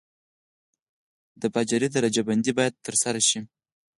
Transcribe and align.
د 1.41 1.43
جغل 1.69 1.83
درجه 1.95 2.21
بندي 2.27 2.51
باید 2.57 2.81
ترسره 2.85 3.21
شي 3.29 3.39